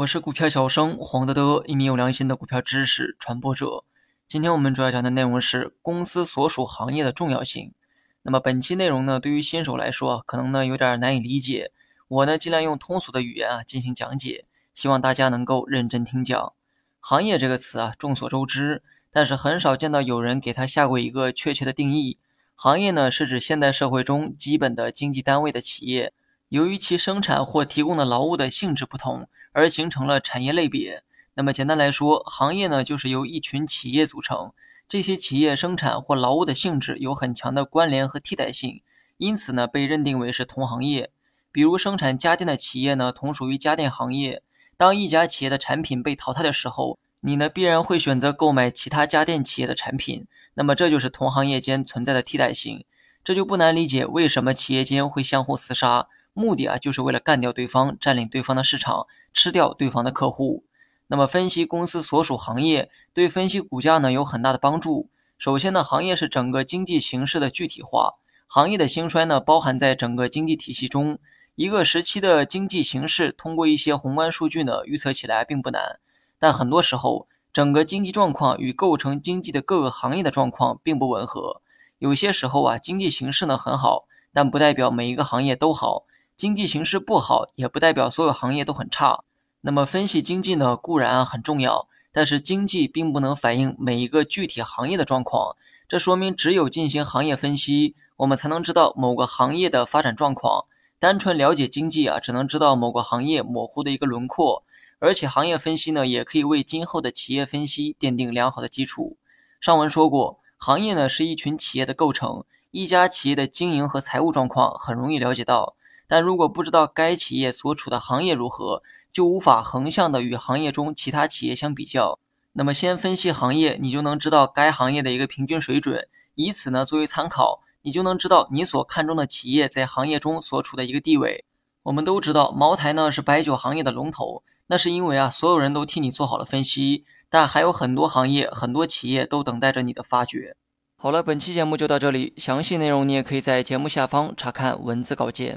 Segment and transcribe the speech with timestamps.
[0.00, 3.84] 我是股票小生黄德德，一名有良心的股票知识传播者。
[4.26, 7.74] 今天我们主要讲的内容是公司所属行业的重要性。
[8.22, 11.70] 那么本期内容呢，对于新手来说可能呢有点难以理解。
[12.08, 16.54] 我呢尽量用通俗的语言啊进行讲解，希望大家能够认真听讲。
[16.98, 18.82] 行业这个词啊，众所周知，
[19.12, 22.16] 但是很少见到有人给它下过一个确切的定义。
[22.54, 26.14] 行业呢是指现代社会中基本的经济单位的企业，
[26.48, 29.28] 由于其生产或提供的劳务的性质不同。
[29.52, 31.02] 而形成了产业类别。
[31.34, 34.52] 那么简单来说，行业呢就是由一群企业组成，
[34.88, 38.82] 这些企业生产或劳务的性质有很强的关联和替代性，
[39.18, 41.10] 因此呢被认定为是同行业。
[41.52, 44.42] 比如生产家电的企业呢，同属于家电行业。
[44.76, 50.26] 当一家企业的产品被淘汰的时候，你呢必然会选择购买其他家电企业的产品。
[50.54, 52.84] 那么这就是同行业间存在的替代性。
[53.22, 59.06] 这就不难理解为什么企业间会相互厮杀，目的啊就是为了干掉对方，占领对方的市场。
[59.32, 60.64] 吃掉对方的客户，
[61.06, 65.08] 那么分析公司所属行业对分析股价呢有很大的帮助。
[65.38, 68.14] 首先呢，行业是整个经济形势的具体化，
[68.48, 71.20] 行业的兴衰呢包含在整个经济体系中。
[71.54, 76.00] 一个时期的经济形势通过一些宏观数据呢预测起来并不难，
[76.40, 81.62] 但很多时候整个经济状况与构成经济的各个行业的状况并不吻合。
[81.98, 86.04] 有些时候啊，经济形势呢很好，但不代表每一个行业都好。
[86.40, 89.24] 经济形势不好，也不代表所有行业都很差。
[89.60, 95.54] 那么分析经济呢，固然很重要，但是经济并不能反映每一个具体行业的状况。
[95.86, 100.64] 这说明只有进行行业分析，我们才能知道某个行业的发展状况。
[100.98, 104.64] 单纯了解经济啊，只能知道某个行业模糊的一个轮廓。
[104.98, 109.18] 而且行业分析呢，也可以为今后的企业分析奠定良好的基础。
[109.60, 115.74] 上文说过，行业呢是一群企业的构成，一家企业的经营和财务状况很容易了解到。
[116.10, 122.18] 但如果不知道该企业所处的行业如何，就无法横向的与行业中其他企业相比较。
[122.54, 131.44] 那么先分析行业，你就能知道该行业的一个平均水准，以此呢作为参考，你就能知道你所看中的企业在行业中所处的一个地位。
[131.84, 140.56] 我们都知道茅台呢是白酒行业的龙头，那是因为啊所有人都替你做好了分析，但还有很多行业、很多企业都等待着你的发掘。
[140.96, 145.56] 好了，本期节目就到这里，详细内容你也可以在节目下方查看文字稿件。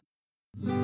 [0.62, 0.83] Mm-hmm.